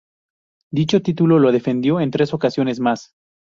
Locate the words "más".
2.79-3.13